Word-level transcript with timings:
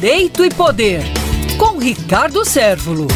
Direito 0.00 0.44
e 0.44 0.48
Poder, 0.48 1.02
com 1.58 1.76
Ricardo 1.76 2.44
Sérvulo. 2.44 3.08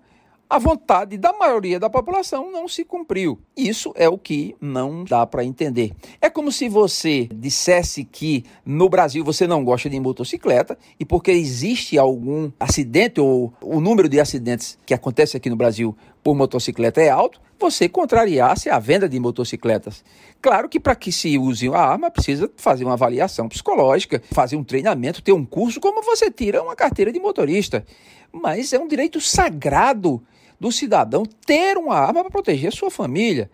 a 0.50 0.58
vontade 0.58 1.16
da 1.16 1.32
maioria 1.32 1.78
da 1.78 1.88
população 1.88 2.50
não 2.50 2.66
se 2.66 2.84
cumpriu. 2.84 3.38
Isso 3.56 3.92
é 3.94 4.08
o 4.08 4.18
que 4.18 4.56
não 4.60 5.04
dá 5.04 5.24
para 5.24 5.44
entender. 5.44 5.92
É 6.20 6.28
como 6.28 6.50
se 6.50 6.68
você 6.68 7.28
dissesse 7.32 8.02
que 8.02 8.44
no 8.66 8.88
Brasil 8.88 9.24
você 9.24 9.46
não 9.46 9.64
gosta 9.64 9.88
de 9.88 10.00
motocicleta 10.00 10.76
e 10.98 11.04
porque 11.04 11.30
existe 11.30 11.96
algum 11.96 12.50
acidente 12.58 13.20
ou 13.20 13.54
o 13.62 13.80
número 13.80 14.08
de 14.08 14.18
acidentes 14.18 14.76
que 14.84 14.92
acontece 14.92 15.36
aqui 15.36 15.48
no 15.48 15.54
Brasil 15.54 15.96
por 16.22 16.34
motocicleta 16.34 17.00
é 17.00 17.08
alto, 17.08 17.40
você 17.58 17.88
contrariasse 17.88 18.70
a 18.70 18.78
venda 18.78 19.08
de 19.08 19.20
motocicletas. 19.20 20.02
Claro 20.40 20.68
que 20.68 20.80
para 20.80 20.94
que 20.94 21.12
se 21.12 21.36
use 21.36 21.68
a 21.68 21.78
arma 21.78 22.10
precisa 22.10 22.50
fazer 22.56 22.84
uma 22.84 22.94
avaliação 22.94 23.48
psicológica, 23.48 24.22
fazer 24.32 24.56
um 24.56 24.64
treinamento, 24.64 25.22
ter 25.22 25.32
um 25.32 25.44
curso 25.44 25.78
como 25.80 26.02
você 26.02 26.30
tira 26.30 26.62
uma 26.62 26.74
carteira 26.74 27.12
de 27.12 27.20
motorista. 27.20 27.84
Mas 28.32 28.72
é 28.72 28.78
um 28.78 28.88
direito 28.88 29.20
sagrado 29.20 30.22
do 30.58 30.72
cidadão 30.72 31.24
ter 31.46 31.76
uma 31.76 31.96
arma 31.96 32.22
para 32.22 32.30
proteger 32.30 32.72
sua 32.72 32.90
família. 32.90 33.50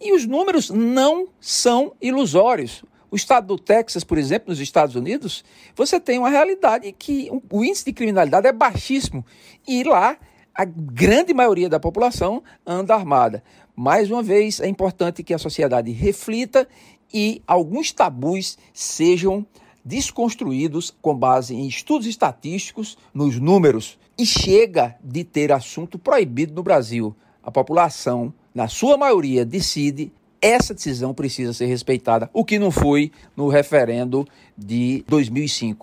E 0.00 0.12
os 0.12 0.26
números 0.26 0.70
não 0.70 1.28
são 1.40 1.94
ilusórios. 2.00 2.84
O 3.10 3.16
estado 3.16 3.46
do 3.46 3.58
Texas, 3.58 4.02
por 4.02 4.18
exemplo, 4.18 4.50
nos 4.50 4.58
Estados 4.58 4.96
Unidos, 4.96 5.44
você 5.76 6.00
tem 6.00 6.18
uma 6.18 6.28
realidade 6.28 6.90
que 6.90 7.30
o 7.48 7.64
índice 7.64 7.84
de 7.84 7.92
criminalidade 7.92 8.48
é 8.48 8.52
baixíssimo. 8.52 9.24
E 9.66 9.84
lá, 9.84 10.16
a 10.54 10.64
grande 10.64 11.34
maioria 11.34 11.68
da 11.68 11.80
população 11.80 12.42
anda 12.64 12.94
armada. 12.94 13.42
Mais 13.74 14.10
uma 14.10 14.22
vez, 14.22 14.60
é 14.60 14.68
importante 14.68 15.24
que 15.24 15.34
a 15.34 15.38
sociedade 15.38 15.90
reflita 15.90 16.68
e 17.12 17.42
alguns 17.46 17.90
tabus 17.92 18.56
sejam 18.72 19.44
desconstruídos 19.84 20.94
com 21.02 21.14
base 21.14 21.54
em 21.54 21.66
estudos 21.66 22.06
estatísticos, 22.06 22.96
nos 23.12 23.38
números. 23.38 23.98
E 24.16 24.24
chega 24.24 24.96
de 25.02 25.24
ter 25.24 25.50
assunto 25.50 25.98
proibido 25.98 26.54
no 26.54 26.62
Brasil. 26.62 27.14
A 27.42 27.50
população, 27.50 28.32
na 28.54 28.68
sua 28.68 28.96
maioria, 28.96 29.44
decide. 29.44 30.12
Essa 30.40 30.74
decisão 30.74 31.14
precisa 31.14 31.54
ser 31.54 31.64
respeitada, 31.64 32.28
o 32.30 32.44
que 32.44 32.58
não 32.58 32.70
foi 32.70 33.10
no 33.34 33.48
referendo 33.48 34.28
de 34.56 35.02
2005. 35.08 35.82